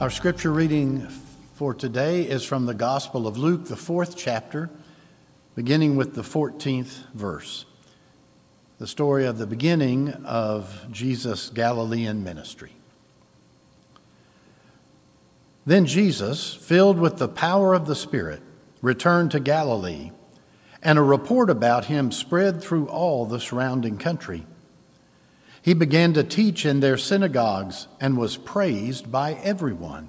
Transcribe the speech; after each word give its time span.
Our 0.00 0.10
scripture 0.10 0.52
reading 0.52 1.06
for 1.54 1.74
today 1.74 2.22
is 2.22 2.44
from 2.44 2.66
the 2.66 2.74
Gospel 2.74 3.28
of 3.28 3.38
Luke, 3.38 3.66
the 3.66 3.76
fourth 3.76 4.16
chapter, 4.16 4.68
beginning 5.54 5.94
with 5.94 6.14
the 6.14 6.22
14th 6.22 7.06
verse. 7.14 7.66
The 8.78 8.88
story 8.88 9.26
of 9.26 9.38
the 9.38 9.46
beginning 9.46 10.12
of 10.24 10.86
Jesus' 10.90 11.50
Galilean 11.50 12.24
ministry. 12.24 12.72
Then 15.64 15.86
Jesus, 15.86 16.52
filled 16.52 16.98
with 16.98 17.18
the 17.18 17.28
power 17.28 17.72
of 17.72 17.86
the 17.86 17.94
Spirit, 17.94 18.42
returned 18.80 19.30
to 19.32 19.40
Galilee, 19.40 20.10
and 20.82 20.98
a 20.98 21.02
report 21.02 21.48
about 21.48 21.84
him 21.84 22.10
spread 22.10 22.60
through 22.60 22.88
all 22.88 23.24
the 23.24 23.38
surrounding 23.38 23.98
country. 23.98 24.46
He 25.62 25.74
began 25.74 26.12
to 26.14 26.24
teach 26.24 26.66
in 26.66 26.80
their 26.80 26.98
synagogues 26.98 27.86
and 28.00 28.18
was 28.18 28.36
praised 28.36 29.12
by 29.12 29.34
everyone. 29.34 30.08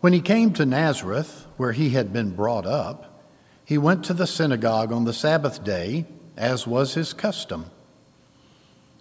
When 0.00 0.12
he 0.12 0.20
came 0.20 0.52
to 0.52 0.64
Nazareth, 0.64 1.46
where 1.56 1.72
he 1.72 1.90
had 1.90 2.12
been 2.12 2.30
brought 2.30 2.64
up, 2.64 3.24
he 3.64 3.76
went 3.76 4.04
to 4.04 4.14
the 4.14 4.26
synagogue 4.26 4.92
on 4.92 5.04
the 5.04 5.12
Sabbath 5.12 5.64
day, 5.64 6.06
as 6.36 6.66
was 6.66 6.94
his 6.94 7.12
custom. 7.12 7.66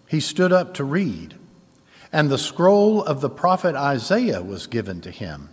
He 0.07 0.19
stood 0.19 0.51
up 0.51 0.73
to 0.73 0.83
read, 0.83 1.35
and 2.11 2.29
the 2.29 2.37
scroll 2.39 3.03
of 3.03 3.21
the 3.21 3.29
prophet 3.29 3.75
Isaiah 3.75 4.41
was 4.41 4.65
given 4.65 4.99
to 5.01 5.11
him. 5.11 5.49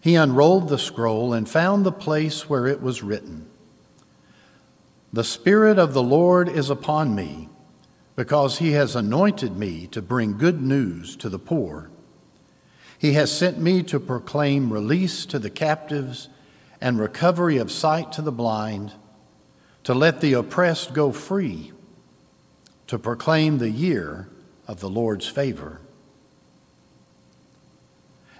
He 0.00 0.14
unrolled 0.14 0.70
the 0.70 0.78
scroll 0.78 1.34
and 1.34 1.48
found 1.48 1.84
the 1.84 1.92
place 1.92 2.48
where 2.48 2.66
it 2.66 2.80
was 2.82 3.02
written 3.02 3.46
The 5.14 5.24
Spirit 5.24 5.78
of 5.78 5.92
the 5.92 6.02
Lord 6.02 6.48
is 6.48 6.70
upon 6.70 7.14
me, 7.14 7.50
because 8.16 8.58
he 8.58 8.72
has 8.72 8.96
anointed 8.96 9.56
me 9.56 9.86
to 9.88 10.00
bring 10.00 10.38
good 10.38 10.62
news 10.62 11.16
to 11.16 11.28
the 11.28 11.38
poor. 11.38 11.90
He 12.98 13.12
has 13.12 13.30
sent 13.30 13.58
me 13.58 13.82
to 13.84 14.00
proclaim 14.00 14.72
release 14.72 15.26
to 15.26 15.38
the 15.38 15.50
captives 15.50 16.30
and 16.80 16.98
recovery 16.98 17.58
of 17.58 17.70
sight 17.70 18.10
to 18.12 18.22
the 18.22 18.32
blind, 18.32 18.92
to 19.84 19.92
let 19.92 20.22
the 20.22 20.32
oppressed 20.32 20.94
go 20.94 21.12
free, 21.12 21.72
to 22.86 22.98
proclaim 22.98 23.58
the 23.58 23.70
year 23.70 24.28
of 24.66 24.80
the 24.80 24.88
Lord's 24.88 25.26
favor. 25.26 25.80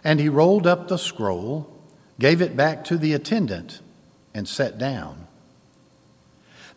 And 0.03 0.20
he 0.20 0.29
rolled 0.31 0.67
up 0.67 0.89
the 0.89 0.97
scroll, 0.97 1.70
gave 2.19 2.41
it 2.41 2.57
back 2.57 2.83
to 2.84 2.97
the 2.97 3.12
attendant, 3.12 3.81
and 4.33 4.48
sat 4.48 4.79
down. 4.79 5.27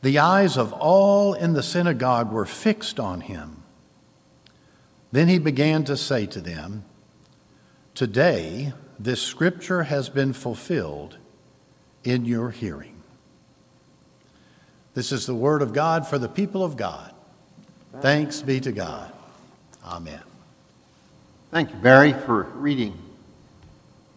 The 0.02 0.20
eyes 0.20 0.58
of 0.58 0.74
all 0.74 1.34
in 1.34 1.54
the 1.54 1.64
synagogue 1.64 2.32
were 2.32 2.46
fixed 2.46 3.00
on 3.00 3.22
him. 3.22 3.64
Then 5.12 5.28
he 5.28 5.40
began 5.40 5.84
to 5.86 5.96
say 5.96 6.26
to 6.28 6.42
them, 6.42 6.84
Today, 7.94 8.74
this 9.00 9.22
scripture 9.22 9.84
has 9.84 10.10
been 10.10 10.34
fulfilled 10.34 11.18
in 12.04 12.26
your 12.26 12.52
hearing. 12.52 13.02
This 14.94 15.12
is 15.12 15.26
the 15.26 15.36
word 15.36 15.62
of 15.62 15.74
God 15.74 16.08
for 16.08 16.18
the 16.18 16.30
people 16.30 16.64
of 16.64 16.78
God. 16.78 17.14
Thanks 18.02 18.42
be 18.42 18.60
to 18.62 18.72
God. 18.72 19.12
Amen. 19.86 20.22
Thank 21.52 21.70
you, 21.72 21.78
Barry, 21.78 22.12
for 22.12 22.44
reading 22.44 22.98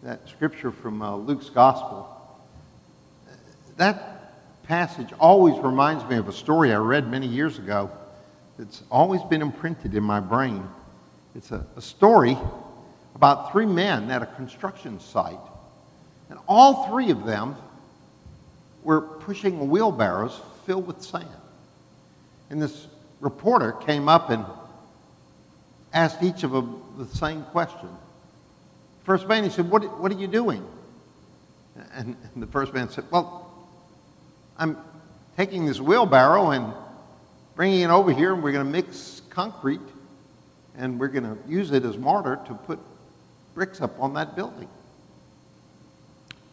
that 0.03 0.27
scripture 0.27 0.71
from 0.71 1.01
uh, 1.01 1.15
Luke's 1.15 1.49
Gospel. 1.49 2.09
That 3.77 4.18
passage 4.69 5.09
always 5.19 5.57
reminds 5.57 6.05
me 6.05 6.15
of 6.15 6.27
a 6.27 6.31
story 6.31 6.71
I 6.71 6.77
read 6.77 7.09
many 7.09 7.25
years 7.25 7.57
ago. 7.57 7.89
It's 8.59 8.83
always 8.91 9.23
been 9.23 9.41
imprinted 9.41 9.95
in 9.95 10.03
my 10.03 10.19
brain. 10.19 10.63
It's 11.33 11.49
a, 11.49 11.65
a 11.75 11.81
story 11.81 12.37
about 13.15 13.51
three 13.51 13.65
men 13.65 14.11
at 14.11 14.21
a 14.21 14.27
construction 14.27 14.99
site. 14.99 15.39
And 16.29 16.37
all 16.47 16.87
three 16.87 17.09
of 17.09 17.25
them 17.25 17.55
were 18.83 19.01
pushing 19.01 19.71
wheelbarrows 19.71 20.39
filled 20.67 20.85
with 20.85 21.01
sand. 21.01 21.25
And 22.51 22.61
this 22.61 22.85
reporter 23.21 23.71
came 23.71 24.07
up 24.07 24.29
and 24.29 24.45
asked 25.93 26.21
each 26.21 26.43
of 26.43 26.51
them 26.51 26.83
the 26.99 27.07
same 27.07 27.41
question. 27.45 27.89
First 29.03 29.27
man, 29.27 29.43
he 29.43 29.49
said, 29.49 29.67
What, 29.71 29.99
what 29.99 30.11
are 30.11 30.19
you 30.19 30.27
doing? 30.27 30.63
And, 31.93 32.15
and 32.35 32.43
the 32.43 32.47
first 32.47 32.71
man 32.71 32.91
said, 32.91 33.05
Well, 33.09 33.48
I'm 34.59 34.77
taking 35.37 35.65
this 35.65 35.79
wheelbarrow 35.79 36.51
and 36.51 36.73
bringing 37.55 37.81
it 37.81 37.89
over 37.89 38.11
here, 38.11 38.33
and 38.33 38.43
we're 38.43 38.51
going 38.51 38.65
to 38.65 38.71
mix 38.71 39.21
concrete 39.29 39.79
and 40.77 40.99
we're 40.99 41.07
going 41.07 41.23
to 41.23 41.37
use 41.47 41.71
it 41.71 41.83
as 41.83 41.97
mortar 41.97 42.39
to 42.47 42.53
put 42.53 42.79
bricks 43.53 43.81
up 43.81 43.99
on 43.99 44.13
that 44.13 44.35
building. 44.35 44.67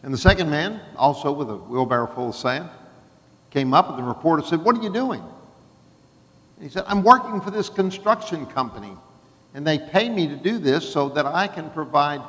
And 0.03 0.13
the 0.13 0.17
second 0.17 0.49
man, 0.49 0.79
also 0.95 1.31
with 1.31 1.49
a 1.49 1.55
wheelbarrow 1.55 2.07
full 2.07 2.29
of 2.29 2.35
sand, 2.35 2.69
came 3.51 3.73
up 3.73 3.89
and 3.89 3.97
the 3.97 4.03
reporter 4.03 4.43
said, 4.43 4.63
What 4.63 4.77
are 4.77 4.83
you 4.83 4.91
doing? 4.91 5.21
And 5.21 6.63
he 6.63 6.69
said, 6.69 6.83
I'm 6.87 7.03
working 7.03 7.41
for 7.41 7.51
this 7.51 7.69
construction 7.69 8.45
company, 8.45 8.91
and 9.53 9.65
they 9.65 9.79
pay 9.79 10.09
me 10.09 10.27
to 10.27 10.35
do 10.35 10.59
this 10.59 10.87
so 10.87 11.09
that 11.09 11.25
I 11.25 11.47
can 11.47 11.69
provide 11.71 12.21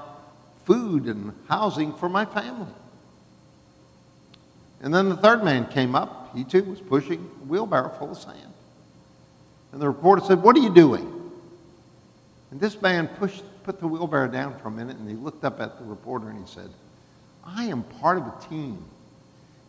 food 0.65 1.05
and 1.07 1.33
housing 1.49 1.93
for 1.95 2.09
my 2.09 2.25
family. 2.25 2.73
And 4.81 4.95
then 4.95 5.09
the 5.09 5.17
third 5.17 5.43
man 5.43 5.67
came 5.67 5.95
up. 5.95 6.35
He 6.37 6.45
too 6.45 6.63
was 6.65 6.81
pushing 6.81 7.19
a 7.19 7.45
wheelbarrow 7.45 7.91
full 7.99 8.13
of 8.13 8.19
sand. 8.19 8.53
And 9.73 9.81
the 9.81 9.89
reporter 9.89 10.23
said, 10.25 10.43
What 10.43 10.57
are 10.57 10.61
you 10.61 10.73
doing? 10.73 11.15
And 12.51 12.61
this 12.61 12.81
man 12.81 13.09
pushed 13.09 13.43
put 13.69 13.81
the 13.81 13.87
wheelbarrow 13.87 14.29
down 14.29 14.59
for 14.61 14.69
a 14.69 14.71
minute 14.71 14.97
and 14.97 15.07
he 15.07 15.15
looked 15.15 15.45
up 15.45 15.61
at 15.61 15.79
the 15.79 15.85
reporter 15.85 16.31
and 16.31 16.39
he 16.39 16.51
said, 16.51 16.71
I 17.45 17.65
am 17.65 17.83
part 17.83 18.17
of 18.17 18.27
a 18.27 18.35
team 18.49 18.83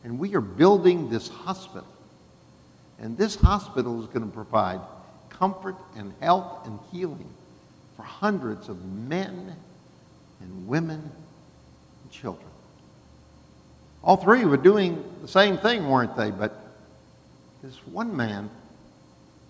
and 0.06 0.18
we 0.18 0.36
are 0.36 0.42
building 0.42 1.10
this 1.10 1.28
hospital. 1.28 1.86
And 2.98 3.18
this 3.18 3.36
hospital 3.36 4.00
is 4.02 4.08
going 4.08 4.26
to 4.26 4.34
provide 4.34 4.80
comfort 5.30 5.76
and 5.98 6.14
health 6.22 6.66
and 6.66 6.80
healing 6.94 7.30
for 7.98 8.04
hundreds 8.04 8.70
of 8.70 8.86
men 8.86 9.54
and 10.40 10.66
women 10.66 11.02
and 11.02 12.12
children. 12.12 12.49
All 14.04 14.18
three 14.18 14.46
were 14.46 14.58
doing 14.58 15.04
the 15.22 15.28
same 15.28 15.58
thing, 15.58 15.90
weren't 15.90 16.16
they? 16.16 16.32
But 16.32 16.56
this 17.62 17.76
one 17.88 18.16
man 18.16 18.50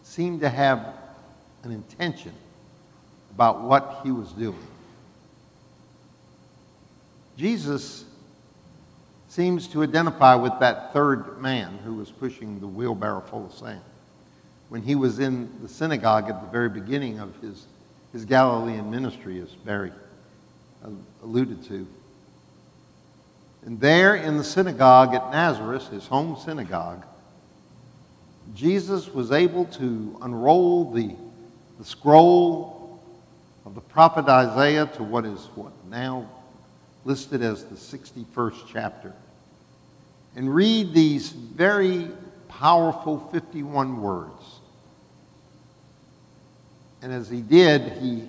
seemed 0.03 0.41
to 0.41 0.49
have 0.49 0.85
an 1.63 1.71
intention 1.71 2.33
about 3.31 3.61
what 3.61 4.01
he 4.03 4.11
was 4.11 4.31
doing. 4.31 4.67
Jesus 7.37 8.05
seems 9.29 9.67
to 9.67 9.83
identify 9.83 10.33
with 10.33 10.59
that 10.59 10.91
third 10.91 11.39
man 11.39 11.77
who 11.85 11.93
was 11.93 12.09
pushing 12.09 12.59
the 12.59 12.67
wheelbarrow 12.67 13.21
full 13.21 13.45
of 13.45 13.53
sand. 13.53 13.81
When 14.69 14.81
he 14.81 14.95
was 14.95 15.19
in 15.19 15.49
the 15.61 15.69
synagogue 15.69 16.29
at 16.29 16.41
the 16.41 16.47
very 16.47 16.69
beginning 16.69 17.19
of 17.19 17.35
his, 17.39 17.67
his 18.11 18.25
Galilean 18.25 18.89
ministry, 18.89 19.39
as 19.39 19.49
Barry 19.49 19.91
uh, 20.83 20.89
alluded 21.23 21.63
to. 21.65 21.87
And 23.65 23.79
there 23.79 24.15
in 24.15 24.37
the 24.37 24.43
synagogue 24.43 25.13
at 25.13 25.31
Nazareth, 25.31 25.89
his 25.89 26.07
home 26.07 26.37
synagogue, 26.37 27.05
Jesus 28.55 29.09
was 29.09 29.31
able 29.31 29.65
to 29.65 30.17
unroll 30.21 30.91
the, 30.91 31.15
the 31.77 31.85
scroll 31.85 33.01
of 33.65 33.75
the 33.75 33.81
prophet 33.81 34.25
Isaiah 34.27 34.87
to 34.95 35.03
what 35.03 35.25
is 35.25 35.39
what 35.55 35.73
now 35.89 36.27
listed 37.05 37.41
as 37.41 37.65
the 37.65 37.75
61st 37.75 38.63
chapter 38.71 39.13
and 40.35 40.53
read 40.53 40.93
these 40.93 41.29
very 41.31 42.07
powerful 42.47 43.19
51 43.31 44.01
words. 44.01 44.59
And 47.01 47.11
as 47.11 47.29
he 47.29 47.41
did, 47.41 47.93
he 47.93 48.23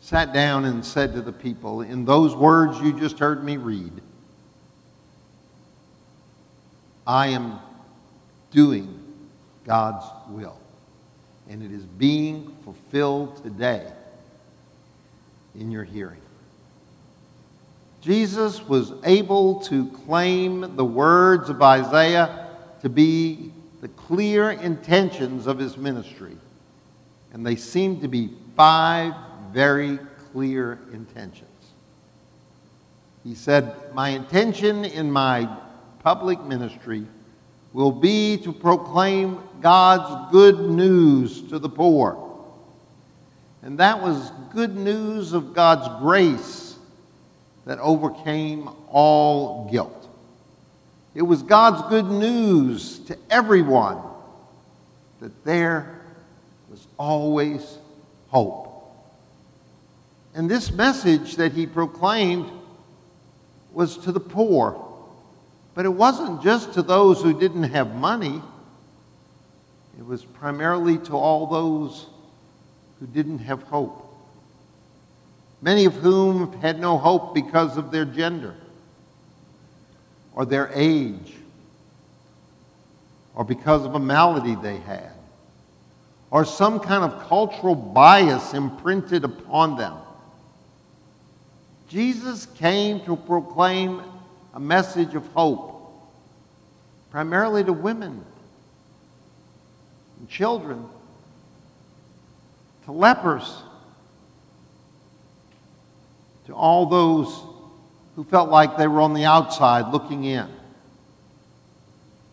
sat 0.00 0.32
down 0.32 0.64
and 0.64 0.84
said 0.84 1.12
to 1.14 1.22
the 1.22 1.32
people, 1.32 1.80
In 1.82 2.04
those 2.04 2.34
words 2.34 2.80
you 2.80 2.98
just 2.98 3.18
heard 3.18 3.44
me 3.44 3.56
read, 3.56 3.92
I 7.06 7.28
am 7.28 7.58
doing 8.50 9.02
God's 9.64 10.06
will. 10.28 10.58
And 11.48 11.62
it 11.62 11.72
is 11.72 11.84
being 11.84 12.56
fulfilled 12.64 13.42
today 13.42 13.90
in 15.58 15.70
your 15.70 15.84
hearing. 15.84 16.20
Jesus 18.00 18.62
was 18.62 18.92
able 19.04 19.60
to 19.60 19.86
claim 19.88 20.76
the 20.76 20.84
words 20.84 21.48
of 21.48 21.62
Isaiah 21.62 22.48
to 22.80 22.88
be 22.88 23.52
the 23.80 23.88
clear 23.88 24.50
intentions 24.50 25.46
of 25.46 25.58
his 25.58 25.76
ministry. 25.76 26.36
And 27.32 27.46
they 27.46 27.56
seem 27.56 28.00
to 28.00 28.08
be 28.08 28.30
five 28.56 29.14
very 29.52 29.98
clear 30.32 30.78
intentions. 30.92 31.48
He 33.24 33.34
said, 33.34 33.94
My 33.94 34.10
intention 34.10 34.84
in 34.84 35.10
my 35.10 35.48
public 36.02 36.42
ministry 36.42 37.06
will 37.72 37.92
be 37.92 38.36
to 38.38 38.52
proclaim 38.52 39.38
God's 39.60 40.32
good 40.32 40.58
news 40.58 41.42
to 41.48 41.58
the 41.58 41.68
poor 41.68 42.28
And 43.62 43.78
that 43.78 44.02
was 44.02 44.32
good 44.52 44.76
news 44.76 45.32
of 45.32 45.54
God's 45.54 45.88
grace 46.00 46.76
that 47.64 47.78
overcame 47.78 48.68
all 48.88 49.70
guilt. 49.70 50.08
It 51.14 51.22
was 51.22 51.42
God's 51.42 51.88
good 51.88 52.06
news 52.06 52.98
to 53.00 53.16
everyone 53.30 53.98
that 55.20 55.44
there 55.44 56.00
was 56.68 56.86
always 56.98 57.78
hope. 58.28 58.68
And 60.34 60.50
this 60.50 60.72
message 60.72 61.36
that 61.36 61.52
he 61.52 61.66
proclaimed 61.66 62.50
was 63.72 63.96
to 63.98 64.12
the 64.12 64.20
poor. 64.20 64.91
But 65.74 65.86
it 65.86 65.90
wasn't 65.90 66.42
just 66.42 66.74
to 66.74 66.82
those 66.82 67.22
who 67.22 67.38
didn't 67.38 67.64
have 67.64 67.94
money, 67.94 68.42
it 69.98 70.06
was 70.06 70.24
primarily 70.24 70.98
to 70.98 71.16
all 71.16 71.46
those 71.46 72.06
who 73.00 73.06
didn't 73.06 73.38
have 73.40 73.62
hope. 73.64 73.98
Many 75.60 75.84
of 75.84 75.94
whom 75.94 76.52
had 76.60 76.80
no 76.80 76.98
hope 76.98 77.34
because 77.34 77.76
of 77.76 77.90
their 77.90 78.04
gender, 78.04 78.54
or 80.34 80.44
their 80.44 80.70
age, 80.74 81.34
or 83.34 83.44
because 83.44 83.84
of 83.84 83.94
a 83.94 83.98
malady 83.98 84.56
they 84.56 84.78
had, 84.78 85.12
or 86.30 86.44
some 86.44 86.80
kind 86.80 87.04
of 87.04 87.28
cultural 87.28 87.74
bias 87.74 88.54
imprinted 88.54 89.24
upon 89.24 89.76
them. 89.76 89.94
Jesus 91.88 92.46
came 92.56 93.00
to 93.04 93.16
proclaim 93.16 94.02
a 94.54 94.60
message 94.60 95.14
of 95.14 95.26
hope, 95.28 95.92
primarily 97.10 97.64
to 97.64 97.72
women 97.72 98.24
and 100.18 100.28
children, 100.28 100.84
to 102.84 102.92
lepers, 102.92 103.62
to 106.46 106.54
all 106.54 106.86
those 106.86 107.42
who 108.16 108.24
felt 108.24 108.50
like 108.50 108.76
they 108.76 108.86
were 108.86 109.00
on 109.00 109.14
the 109.14 109.24
outside 109.24 109.92
looking 109.92 110.24
in, 110.24 110.48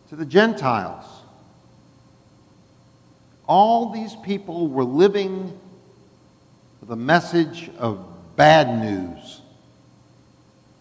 to 0.10 0.16
the 0.16 0.26
Gentiles. 0.26 1.06
All 3.48 3.92
these 3.92 4.16
people 4.18 4.68
were 4.68 4.84
living 4.84 5.58
with 6.82 6.92
a 6.92 6.96
message 6.96 7.70
of 7.78 8.06
bad 8.36 8.80
news 8.80 9.42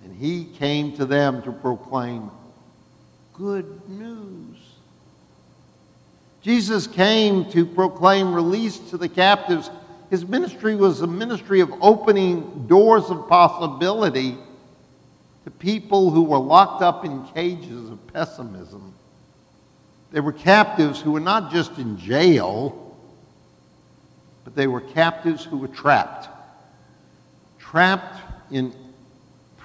and 0.09 0.17
he 0.17 0.45
came 0.45 0.97
to 0.97 1.05
them 1.05 1.43
to 1.43 1.53
proclaim 1.53 2.31
good 3.35 3.89
news. 3.89 4.57
Jesus 6.41 6.87
came 6.87 7.51
to 7.51 7.67
proclaim 7.67 8.33
release 8.33 8.79
to 8.91 8.97
the 8.97 9.09
captives. 9.09 9.71
His 10.09 10.27
ministry 10.27 10.75
was 10.77 11.03
a 11.03 11.07
ministry 11.07 11.61
of 11.61 11.71
opening 11.83 12.67
doors 12.67 13.11
of 13.11 13.29
possibility 13.29 14.39
to 15.45 15.51
people 15.51 16.11
who 16.11 16.23
were 16.23 16.39
locked 16.39 16.83
up 16.83 17.05
in 17.05 17.27
cages 17.29 17.91
of 17.91 18.07
pessimism. 18.13 18.95
They 20.11 20.21
were 20.21 20.33
captives 20.33 21.01
who 21.01 21.13
were 21.13 21.21
not 21.21 21.53
just 21.53 21.77
in 21.77 21.99
jail, 21.99 22.97
but 24.45 24.57
they 24.57 24.67
were 24.67 24.81
captives 24.81 25.45
who 25.45 25.59
were 25.59 25.69
trapped. 25.69 26.29
Trapped 27.59 28.17
in 28.51 28.73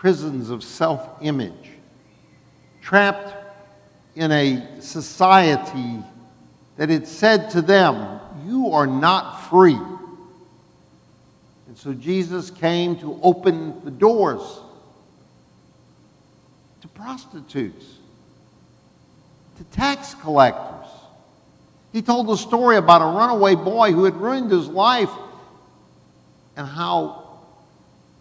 prisons 0.04 0.50
of 0.50 0.62
self 0.62 1.08
image, 1.22 1.70
trapped 2.82 3.34
in 4.16 4.34
a 4.34 4.82
society 4.82 5.98
that 6.76 6.90
had 6.90 7.08
said 7.08 7.50
to 7.50 7.62
them, 7.62 8.20
You 8.46 8.72
are 8.74 8.86
not 8.86 9.50
free. 9.50 9.80
And 11.68 11.78
so 11.78 11.94
Jesus 11.94 12.52
came 12.52 12.98
to 13.00 13.18
open 13.24 13.82
the 13.86 13.92
doors 13.92 14.42
to 16.82 16.88
prostitutes, 16.90 17.86
to 19.56 19.64
tax 19.72 20.16
collectors. 20.16 20.90
He 21.94 22.02
told 22.02 22.30
a 22.30 22.36
story 22.36 22.76
about 22.76 23.02
a 23.02 23.18
runaway 23.18 23.56
boy 23.56 23.94
who 23.94 24.04
had 24.04 24.18
ruined 24.18 24.52
his 24.52 24.68
life 24.68 25.12
and 26.58 26.68
how 26.68 27.40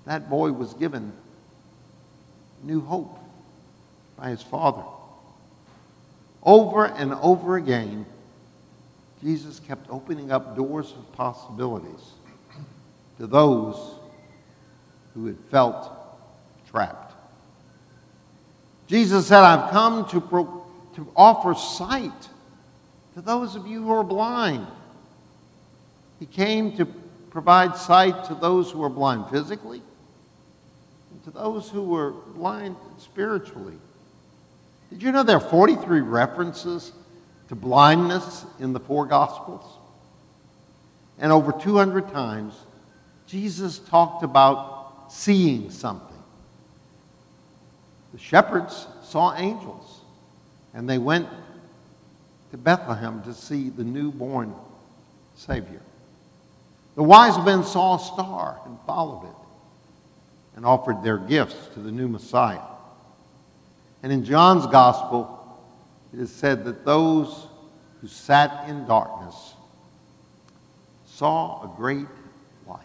that 0.05 0.31
boy 0.31 0.53
was 0.53 0.75
given 0.75 1.13
new 2.63 2.81
hope 2.81 3.19
by 4.17 4.31
his 4.31 4.43
Father. 4.43 4.83
Over 6.43 6.87
and 6.87 7.15
over 7.15 7.57
again, 7.57 8.07
Jesus 9.23 9.61
kept 9.61 9.89
opening 9.89 10.33
up 10.33 10.57
doors 10.57 10.93
of 10.93 11.13
possibilities 11.13 12.13
to 13.19 13.27
those 13.27 13.95
who 15.15 15.27
had 15.27 15.39
felt 15.51 15.91
trapped. 16.71 17.13
Jesus 18.89 19.29
said, 19.29 19.41
I've 19.41 19.71
come 19.71 20.09
to, 20.11 20.21
pro- 20.21 20.67
to 20.97 21.11
offer 21.15 21.55
sight 21.55 22.11
to 23.15 23.21
those 23.21 23.55
of 23.55 23.67
you 23.67 23.83
who 23.85 23.93
are 23.93 24.05
blind. 24.05 24.67
He 26.19 26.27
came 26.27 26.77
to 26.77 26.87
provide 27.31 27.77
sight 27.77 28.25
to 28.25 28.35
those 28.35 28.71
who 28.71 28.83
are 28.83 28.91
blind 28.91 29.31
physically, 29.31 29.83
to 31.25 31.31
those 31.31 31.69
who 31.69 31.83
were 31.83 32.11
blind 32.11 32.77
spiritually. 32.99 33.77
Did 34.91 35.03
you 35.03 35.13
know 35.13 35.23
there 35.23 35.37
are 35.37 35.41
43 35.41 36.01
references 36.01 36.93
to 37.49 37.55
blindness 37.55 38.45
in 38.59 38.73
the 38.73 38.81
four 38.81 39.07
Gospels? 39.07 39.79
And 41.19 41.33
over 41.33 41.53
200 41.53 42.13
times, 42.13 42.55
Jesus 43.27 43.79
talked 43.79 44.23
about 44.23 45.11
seeing 45.11 45.71
something. 45.71 46.09
The 48.13 48.19
shepherds 48.19 48.87
saw 49.03 49.35
angels, 49.37 50.01
and 50.75 50.89
they 50.89 50.99
went 50.99 51.29
to 52.51 52.59
Bethlehem 52.59 53.23
to 53.23 53.33
see 53.33 53.71
the 53.71 53.85
newborn 53.85 54.55
Savior. 55.37 55.81
The 56.95 57.03
wise 57.03 57.43
men 57.45 57.65
saw 57.65 57.97
a 57.97 58.01
star 58.01 58.61
and 58.67 58.79
followed 58.87 59.25
it 59.25 59.42
and 60.57 60.67
offered 60.67 61.03
their 61.03 61.19
gifts 61.19 61.69
to 61.75 61.81
the 61.81 61.91
new 61.91 62.09
Messiah. 62.09 62.61
And 64.03 64.13
in 64.13 64.25
John's 64.25 64.67
gospel, 64.67 65.39
it 66.13 66.21
is 66.21 66.31
said 66.31 66.65
that 66.65 66.85
those 66.85 67.47
who 68.01 68.09
sat 68.09 68.69
in 68.69 68.87
darkness 68.87 69.55
saw 71.07 71.63
a 71.63 71.77
great 71.77 72.07
light. 72.67 72.81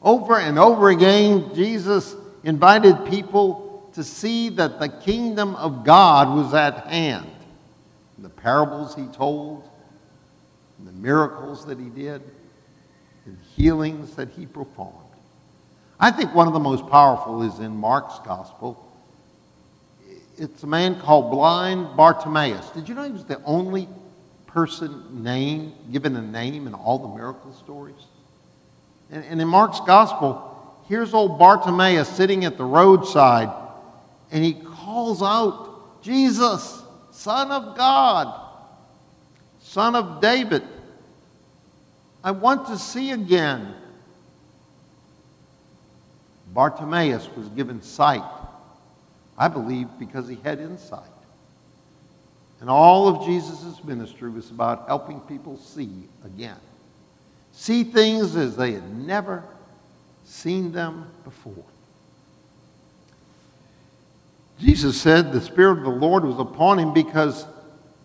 Over 0.00 0.38
and 0.38 0.58
over 0.58 0.90
again, 0.90 1.54
Jesus 1.54 2.14
invited 2.44 3.04
people 3.06 3.90
to 3.94 4.04
see 4.04 4.48
that 4.50 4.78
the 4.80 4.88
kingdom 4.88 5.54
of 5.56 5.84
God 5.84 6.36
was 6.36 6.54
at 6.54 6.86
hand. 6.86 7.30
In 8.16 8.22
the 8.22 8.28
parables 8.28 8.94
he 8.94 9.06
told, 9.06 9.68
the 10.84 10.92
miracles 10.92 11.64
that 11.66 11.78
he 11.78 11.88
did, 11.88 12.22
the 13.26 13.32
healings 13.56 14.14
that 14.16 14.28
he 14.30 14.46
performed. 14.46 15.03
I 15.98 16.10
think 16.10 16.34
one 16.34 16.46
of 16.46 16.52
the 16.52 16.60
most 16.60 16.88
powerful 16.88 17.42
is 17.42 17.58
in 17.60 17.76
Mark's 17.76 18.18
gospel. 18.26 18.80
It's 20.36 20.62
a 20.62 20.66
man 20.66 21.00
called 21.00 21.30
blind 21.30 21.96
Bartimaeus. 21.96 22.70
Did 22.70 22.88
you 22.88 22.94
know 22.94 23.04
he 23.04 23.12
was 23.12 23.24
the 23.24 23.42
only 23.44 23.88
person 24.46 25.22
named, 25.22 25.72
given 25.92 26.16
a 26.16 26.22
name 26.22 26.66
in 26.66 26.74
all 26.74 26.98
the 26.98 27.08
miracle 27.08 27.52
stories? 27.52 27.94
And, 29.10 29.24
and 29.24 29.40
in 29.40 29.46
Mark's 29.46 29.80
gospel, 29.80 30.82
here's 30.88 31.14
old 31.14 31.38
Bartimaeus 31.38 32.08
sitting 32.08 32.44
at 32.44 32.56
the 32.56 32.64
roadside, 32.64 33.50
and 34.32 34.44
he 34.44 34.54
calls 34.54 35.22
out, 35.22 36.02
Jesus, 36.02 36.82
Son 37.12 37.50
of 37.52 37.76
God, 37.76 38.40
Son 39.62 39.94
of 39.94 40.20
David, 40.20 40.62
I 42.24 42.32
want 42.32 42.66
to 42.68 42.78
see 42.78 43.12
again. 43.12 43.74
Bartimaeus 46.54 47.28
was 47.36 47.48
given 47.48 47.82
sight, 47.82 48.22
I 49.36 49.48
believe, 49.48 49.88
because 49.98 50.28
he 50.28 50.36
had 50.36 50.60
insight. 50.60 51.02
And 52.60 52.70
all 52.70 53.08
of 53.08 53.26
Jesus' 53.26 53.82
ministry 53.84 54.30
was 54.30 54.50
about 54.50 54.86
helping 54.86 55.20
people 55.20 55.58
see 55.58 55.90
again. 56.24 56.56
See 57.52 57.84
things 57.84 58.36
as 58.36 58.56
they 58.56 58.72
had 58.72 58.96
never 58.96 59.44
seen 60.24 60.72
them 60.72 61.10
before. 61.24 61.64
Jesus 64.60 65.00
said 65.00 65.32
the 65.32 65.40
Spirit 65.40 65.78
of 65.78 65.84
the 65.84 65.90
Lord 65.90 66.24
was 66.24 66.38
upon 66.38 66.78
him 66.78 66.94
because 66.94 67.44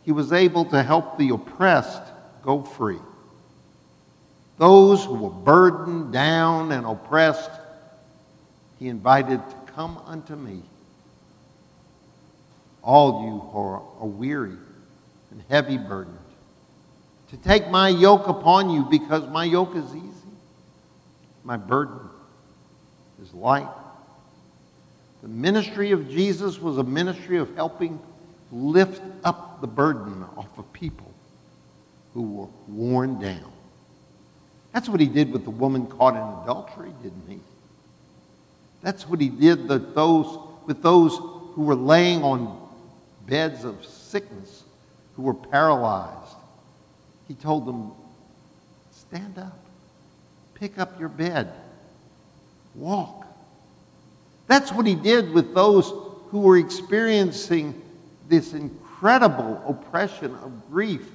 he 0.03 0.11
was 0.11 0.33
able 0.33 0.65
to 0.65 0.81
help 0.81 1.17
the 1.17 1.29
oppressed 1.29 2.01
go 2.43 2.63
free. 2.63 2.99
Those 4.57 5.05
who 5.05 5.13
were 5.13 5.29
burdened 5.29 6.11
down 6.11 6.71
and 6.71 6.85
oppressed 6.85 7.51
he 8.79 8.87
invited 8.87 9.41
to 9.49 9.55
come 9.73 10.01
unto 10.05 10.35
me, 10.35 10.61
all 12.81 13.25
you 13.25 13.39
who 13.39 13.57
are, 13.59 14.05
weary 14.05 14.57
and 15.31 15.43
heavy 15.49 15.77
burdened, 15.77 16.17
to 17.29 17.37
take 17.37 17.69
my 17.69 17.89
yoke 17.89 18.27
upon 18.27 18.69
you 18.69 18.85
because 18.85 19.27
my 19.27 19.43
yoke 19.43 19.75
is 19.75 19.85
easy 19.95 20.09
My 21.43 21.57
burden 21.57 21.99
is 23.21 23.33
light. 23.33 23.67
The 25.21 25.27
ministry 25.27 25.91
of 25.91 26.09
Jesus 26.09 26.59
was 26.59 26.77
a 26.77 26.83
ministry 26.83 27.37
of 27.37 27.53
helping 27.55 27.99
lift 28.51 29.01
up 29.23 29.59
the 29.61 29.67
burden 29.67 30.23
off 30.37 30.57
of 30.57 30.71
people 30.73 31.13
who 32.13 32.23
were 32.23 32.47
worn 32.67 33.19
down. 33.19 33.51
That's 34.73 34.87
what 34.87 34.99
he 34.99 35.07
did 35.07 35.31
with 35.31 35.43
the 35.43 35.49
woman 35.49 35.87
caught 35.87 36.15
in 36.15 36.43
adultery, 36.43 36.91
didn't 37.03 37.27
he? 37.27 37.39
That's 38.81 39.07
what 39.07 39.19
he 39.19 39.29
did 39.29 39.67
with 39.67 39.93
those, 39.93 40.39
with 40.65 40.81
those 40.81 41.17
who 41.17 41.63
were 41.63 41.75
laying 41.75 42.23
on 42.23 42.69
beds 43.27 43.63
of 43.65 43.83
sickness, 43.85 44.63
who 45.15 45.23
were 45.23 45.33
paralyzed. 45.33 46.35
He 47.27 47.33
told 47.35 47.65
them, 47.65 47.91
Stand 48.91 49.37
up, 49.37 49.57
pick 50.53 50.77
up 50.77 50.99
your 50.99 51.09
bed, 51.09 51.51
walk. 52.75 53.25
That's 54.47 54.71
what 54.71 54.85
he 54.85 54.95
did 54.95 55.31
with 55.31 55.53
those 55.53 55.91
who 56.29 56.41
were 56.41 56.57
experiencing 56.57 57.81
this 58.27 58.53
incredible 58.53 59.61
oppression 59.67 60.35
of 60.35 60.69
grief. 60.69 61.07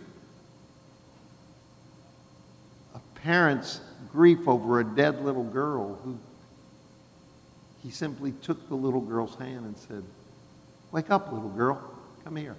A 2.94 3.00
parent's 3.20 3.80
grief 4.12 4.46
over 4.46 4.80
a 4.80 4.84
dead 4.84 5.24
little 5.24 5.44
girl 5.44 5.98
who 6.04 6.18
he 7.84 7.90
simply 7.90 8.32
took 8.42 8.68
the 8.68 8.74
little 8.74 9.00
girl's 9.00 9.36
hand 9.36 9.64
and 9.66 9.76
said, 9.76 10.02
Wake 10.90 11.10
up, 11.10 11.32
little 11.32 11.50
girl, 11.50 11.80
come 12.24 12.34
here. 12.34 12.56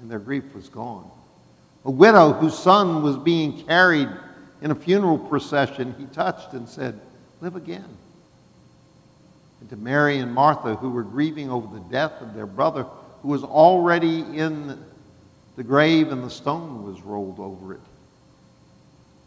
And 0.00 0.10
their 0.10 0.18
grief 0.18 0.54
was 0.54 0.68
gone. 0.68 1.08
A 1.84 1.90
widow 1.90 2.32
whose 2.32 2.58
son 2.58 3.02
was 3.04 3.16
being 3.16 3.64
carried 3.66 4.08
in 4.60 4.72
a 4.72 4.74
funeral 4.74 5.18
procession, 5.18 5.94
he 5.98 6.06
touched 6.06 6.52
and 6.52 6.68
said, 6.68 7.00
Live 7.40 7.54
again 7.54 7.96
and 9.60 9.70
to 9.70 9.76
Mary 9.76 10.18
and 10.18 10.32
Martha, 10.32 10.76
who 10.76 10.90
were 10.90 11.02
grieving 11.02 11.50
over 11.50 11.72
the 11.72 11.84
death 11.90 12.20
of 12.20 12.34
their 12.34 12.46
brother, 12.46 12.84
who 13.22 13.28
was 13.28 13.42
already 13.42 14.20
in 14.20 14.78
the 15.56 15.64
grave 15.64 16.12
and 16.12 16.22
the 16.22 16.30
stone 16.30 16.84
was 16.84 17.00
rolled 17.02 17.40
over 17.40 17.74
it. 17.74 17.80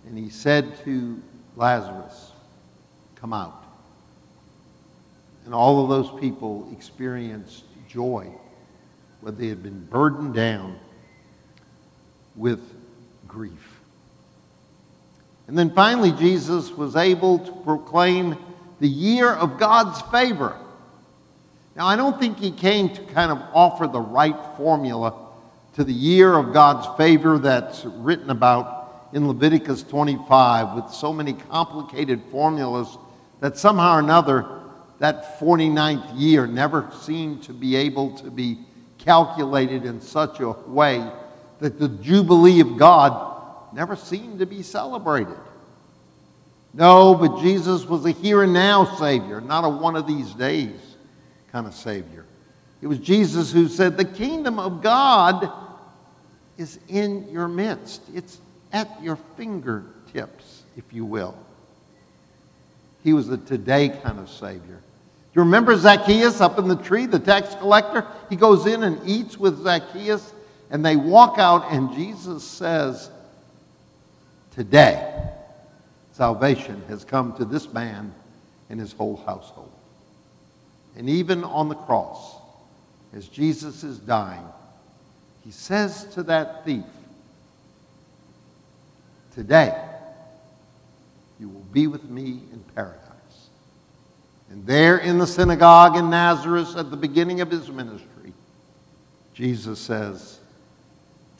And 0.08 0.18
he 0.18 0.29
said 0.29 0.84
to 0.86 1.22
Lazarus, 1.56 2.32
Come 3.15 3.34
out. 3.34 3.63
And 5.50 5.56
all 5.56 5.82
of 5.82 5.89
those 5.89 6.22
people 6.22 6.70
experienced 6.72 7.63
joy 7.88 8.27
where 9.22 9.32
they 9.32 9.48
had 9.48 9.63
been 9.63 9.84
burdened 9.84 10.36
down 10.36 10.77
with 12.36 12.62
grief. 13.27 13.79
And 15.48 15.58
then 15.58 15.72
finally, 15.72 16.12
Jesus 16.12 16.70
was 16.70 16.96
able 16.96 17.39
to 17.39 17.51
proclaim 17.63 18.38
the 18.79 18.88
year 18.88 19.34
of 19.34 19.58
God's 19.58 20.00
favor. 20.12 20.56
Now, 21.75 21.88
I 21.88 21.96
don't 21.96 22.20
think 22.20 22.38
he 22.38 22.51
came 22.51 22.89
to 22.89 23.01
kind 23.06 23.32
of 23.32 23.39
offer 23.51 23.88
the 23.88 24.01
right 24.01 24.38
formula 24.56 25.15
to 25.74 25.84
the 25.84 25.91
year 25.91 26.36
of 26.36 26.53
God's 26.53 26.96
favor 26.96 27.39
that's 27.39 27.86
written 27.86 28.29
about 28.29 29.10
in 29.13 29.27
Leviticus 29.27 29.82
25 29.82 30.75
with 30.75 30.91
so 30.91 31.12
many 31.12 31.34
complicated 31.34 32.22
formulas 32.29 33.00
that 33.39 33.58
somehow 33.58 33.96
or 33.96 34.00
another 34.00 34.58
that 35.00 35.39
49th 35.39 36.20
year 36.20 36.46
never 36.46 36.91
seemed 37.01 37.44
to 37.44 37.53
be 37.53 37.75
able 37.75 38.18
to 38.18 38.29
be 38.29 38.60
calculated 38.98 39.86
in 39.86 40.01
such 40.01 40.39
a 40.39 40.50
way 40.50 41.10
that 41.60 41.79
the 41.79 41.88
Jubilee 41.88 42.60
of 42.60 42.77
God 42.77 43.74
never 43.74 43.96
seemed 43.96 44.39
to 44.39 44.46
be 44.46 44.62
celebrated. 44.62 45.38
No, 46.74 47.15
but 47.15 47.41
Jesus 47.41 47.86
was 47.86 48.06
a 48.06 48.12
here 48.12 48.44
and 48.44 48.53
now 48.53 48.86
Savior, 48.98 49.41
not 49.41 49.65
a 49.65 49.70
one 49.70 49.96
of 49.96 50.06
these 50.06 50.32
days 50.34 50.79
kind 51.51 51.65
of 51.65 51.74
Savior. 51.74 52.25
It 52.82 52.88
was 52.88 53.00
Jesus 53.00 53.51
who 53.51 53.68
said, 53.68 53.98
The 53.98 54.06
kingdom 54.06 54.60
of 54.60 54.82
God 54.82 55.51
is 56.58 56.79
in 56.88 57.27
your 57.29 57.48
midst, 57.48 58.01
it's 58.13 58.38
at 58.72 59.01
your 59.01 59.15
fingertips, 59.38 60.63
if 60.77 60.94
you 60.94 61.06
will. 61.06 61.36
He 63.03 63.13
was 63.13 63.29
a 63.29 63.38
today 63.38 63.89
kind 63.89 64.20
of 64.20 64.29
Savior. 64.29 64.79
You 65.36 65.43
remember 65.43 65.75
Zacchaeus 65.75 66.41
up 66.41 66.57
in 66.57 66.67
the 66.67 66.75
tree, 66.75 67.05
the 67.05 67.19
tax 67.19 67.53
collector? 67.55 68.05
He 68.29 68.36
goes 68.36 68.65
in 68.65 68.83
and 68.83 69.00
eats 69.07 69.38
with 69.38 69.62
Zacchaeus, 69.63 70.33
and 70.71 70.83
they 70.83 70.95
walk 70.95 71.38
out, 71.38 71.71
and 71.71 71.93
Jesus 71.93 72.43
says, 72.43 73.12
Today, 74.51 75.29
salvation 76.13 76.81
has 76.88 77.05
come 77.05 77.33
to 77.38 77.45
this 77.45 77.71
man 77.71 78.13
and 78.69 78.79
his 78.79 78.91
whole 78.91 79.17
household. 79.17 79.71
And 80.95 81.09
even 81.09 81.43
on 81.43 81.69
the 81.69 81.75
cross, 81.75 82.36
as 83.13 83.27
Jesus 83.27 83.83
is 83.83 84.00
dying, 84.00 84.45
he 85.43 85.51
says 85.51 86.05
to 86.13 86.24
that 86.24 86.65
thief, 86.65 86.83
Today, 89.33 89.79
you 91.39 91.48
will 91.48 91.65
be 91.71 91.88
with 91.88 92.03
me 92.03 92.41
in 92.51 92.63
paradise. 92.75 93.08
And 94.50 94.65
there 94.65 94.98
in 94.98 95.18
the 95.18 95.27
synagogue 95.27 95.96
in 95.96 96.10
Nazareth 96.10 96.75
at 96.75 96.89
the 96.89 96.98
beginning 96.98 97.41
of 97.41 97.51
his 97.51 97.70
ministry, 97.70 98.34
Jesus 99.34 99.79
says, 99.79 100.39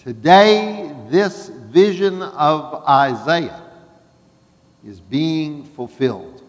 Today, 0.04 0.96
this 1.10 1.50
vision 1.50 2.22
of 2.22 2.84
Isaiah 2.88 3.62
is 4.86 5.00
being 5.00 5.66
fulfilled 5.66 6.42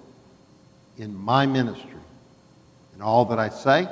in 0.98 1.14
my 1.14 1.46
ministry, 1.46 1.90
in 2.94 3.02
all 3.02 3.24
that 3.26 3.38
I 3.38 3.48
say, 3.48 3.88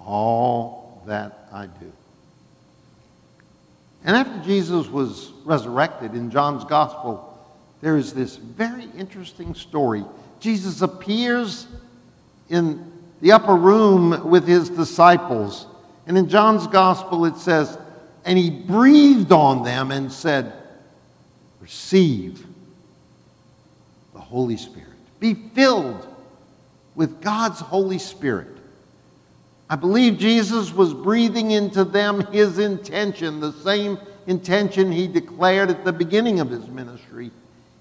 all 0.00 1.02
that 1.06 1.48
I 1.52 1.66
do. 1.66 1.92
And 4.04 4.16
after 4.16 4.38
Jesus 4.44 4.86
was 4.86 5.32
resurrected 5.44 6.14
in 6.14 6.30
John's 6.30 6.64
Gospel, 6.64 7.32
there 7.80 7.96
is 7.96 8.14
this 8.14 8.36
very 8.36 8.88
interesting 8.96 9.54
story. 9.54 10.04
Jesus 10.40 10.82
appears 10.82 11.66
in 12.48 12.92
the 13.20 13.32
upper 13.32 13.54
room 13.54 14.28
with 14.28 14.46
his 14.46 14.68
disciples. 14.68 15.66
And 16.06 16.16
in 16.16 16.28
John's 16.28 16.66
Gospel, 16.66 17.24
it 17.24 17.36
says, 17.36 17.78
And 18.24 18.38
he 18.38 18.50
breathed 18.50 19.32
on 19.32 19.64
them 19.64 19.90
and 19.90 20.12
said, 20.12 20.52
Receive 21.60 22.46
the 24.12 24.20
Holy 24.20 24.56
Spirit. 24.56 24.88
Be 25.18 25.34
filled 25.34 26.06
with 26.94 27.20
God's 27.20 27.60
Holy 27.60 27.98
Spirit. 27.98 28.48
I 29.68 29.74
believe 29.74 30.18
Jesus 30.18 30.72
was 30.72 30.94
breathing 30.94 31.50
into 31.50 31.84
them 31.84 32.20
his 32.26 32.58
intention, 32.58 33.40
the 33.40 33.52
same 33.52 33.98
intention 34.26 34.92
he 34.92 35.08
declared 35.08 35.70
at 35.70 35.84
the 35.84 35.92
beginning 35.92 36.38
of 36.38 36.50
his 36.50 36.68
ministry. 36.68 37.32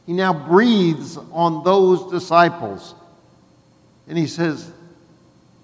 He 0.05 0.13
now 0.13 0.33
breathes 0.33 1.17
on 1.31 1.63
those 1.63 2.11
disciples. 2.11 2.93
And 4.07 4.17
he 4.17 4.27
says, 4.27 4.71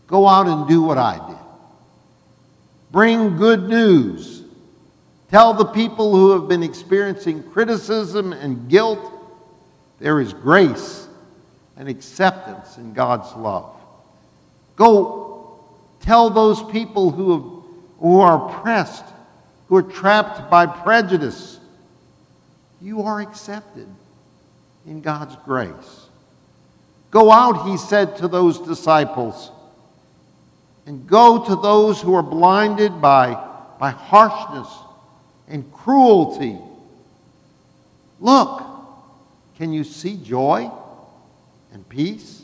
Go 0.08 0.28
out 0.28 0.48
and 0.48 0.68
do 0.68 0.82
what 0.82 0.98
I 0.98 1.26
did. 1.28 1.38
Bring 2.92 3.38
good 3.38 3.70
news. 3.70 4.44
Tell 5.30 5.54
the 5.54 5.66
people 5.66 6.12
who 6.14 6.32
have 6.32 6.50
been 6.50 6.64
experiencing 6.64 7.44
criticism 7.52 8.34
and 8.34 8.68
guilt 8.70 9.00
there 10.00 10.20
is 10.20 10.34
grace 10.34 11.08
and 11.78 11.88
acceptance 11.88 12.78
in 12.78 12.94
God's 12.94 13.34
love. 13.36 13.74
Go 14.76 15.64
tell 16.02 16.30
those 16.30 16.62
people 16.72 17.12
who, 17.12 17.32
have, 17.32 18.00
who 18.00 18.20
are 18.20 18.50
oppressed, 18.50 19.06
who 19.68 19.78
are 19.78 19.84
trapped 19.84 20.50
by 20.50 20.66
prejudice, 20.66 21.60
you 22.82 23.04
are 23.04 23.22
accepted 23.22 23.88
in 24.86 25.02
God's 25.02 25.36
grace. 25.46 26.08
Go 27.12 27.32
out, 27.32 27.68
he 27.68 27.78
said 27.78 28.18
to 28.18 28.28
those 28.28 28.60
disciples, 28.60 29.52
and 30.86 31.06
go 31.06 31.46
to 31.46 31.56
those 31.56 32.02
who 32.02 32.14
are 32.16 32.24
blinded 32.24 33.02
by, 33.02 33.38
by 33.80 33.92
harshness 33.92 34.68
and 35.48 35.72
cruelty. 35.72 36.58
Look, 38.20 38.64
can 39.58 39.74
you 39.74 39.84
see 39.84 40.18
joy 40.18 40.72
and 41.74 41.88
peace? 41.88 42.44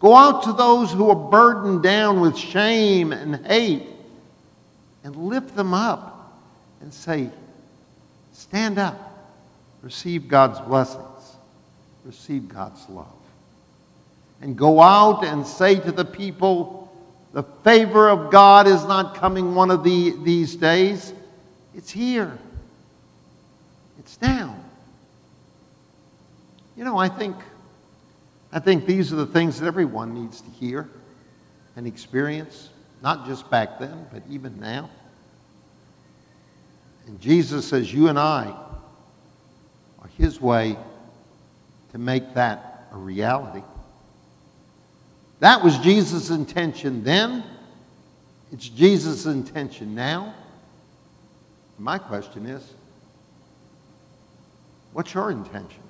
Go 0.00 0.16
out 0.16 0.42
to 0.44 0.52
those 0.52 0.92
who 0.92 1.08
are 1.10 1.30
burdened 1.30 1.82
down 1.82 2.20
with 2.20 2.36
shame 2.36 3.12
and 3.12 3.46
hate 3.46 3.86
and 5.04 5.14
lift 5.16 5.54
them 5.54 5.72
up 5.72 6.42
and 6.80 6.92
say, 6.92 7.30
Stand 8.32 8.78
up, 8.78 9.30
receive 9.82 10.26
God's 10.26 10.58
blessings, 10.60 11.04
receive 12.04 12.48
God's 12.48 12.88
love. 12.88 13.06
And 14.40 14.56
go 14.56 14.80
out 14.80 15.24
and 15.24 15.46
say 15.46 15.78
to 15.78 15.92
the 15.92 16.04
people, 16.04 16.92
The 17.32 17.42
favor 17.42 18.08
of 18.08 18.30
God 18.30 18.66
is 18.66 18.84
not 18.84 19.14
coming 19.14 19.54
one 19.54 19.70
of 19.70 19.84
the, 19.84 20.16
these 20.22 20.56
days, 20.56 21.12
it's 21.74 21.90
here, 21.90 22.36
it's 23.98 24.20
now. 24.20 24.56
You 26.76 26.84
know, 26.84 26.98
I 26.98 27.08
think, 27.08 27.36
I 28.52 28.58
think 28.58 28.86
these 28.86 29.12
are 29.12 29.16
the 29.16 29.26
things 29.26 29.60
that 29.60 29.66
everyone 29.66 30.14
needs 30.14 30.40
to 30.40 30.50
hear 30.50 30.88
and 31.76 31.86
experience, 31.86 32.70
not 33.02 33.26
just 33.26 33.48
back 33.50 33.78
then, 33.78 34.06
but 34.12 34.22
even 34.28 34.58
now. 34.58 34.90
And 37.06 37.20
Jesus 37.20 37.66
says, 37.66 37.92
You 37.92 38.08
and 38.08 38.18
I 38.18 38.54
are 40.00 40.08
His 40.18 40.40
way 40.40 40.76
to 41.92 41.98
make 41.98 42.34
that 42.34 42.88
a 42.92 42.96
reality. 42.96 43.62
That 45.40 45.62
was 45.62 45.78
Jesus' 45.78 46.30
intention 46.30 47.04
then. 47.04 47.44
It's 48.52 48.68
Jesus' 48.68 49.26
intention 49.26 49.94
now. 49.94 50.34
My 51.78 51.98
question 51.98 52.46
is 52.46 52.74
what's 54.92 55.12
your 55.14 55.30
intention? 55.30 55.82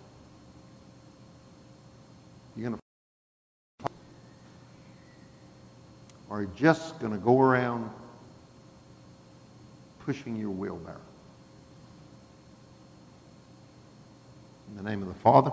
You 2.57 2.63
going 2.63 2.75
to 2.75 2.83
or 6.31 6.39
are 6.39 6.43
you 6.43 6.51
just 6.57 6.99
going 6.99 7.13
to 7.13 7.19
go 7.19 7.41
around 7.41 7.91
pushing 10.01 10.35
your 10.37 10.51
wheelbarrow? 10.51 10.97
In 14.71 14.83
the 14.83 14.89
name 14.89 15.03
of 15.03 15.09
the 15.09 15.21
Father, 15.21 15.53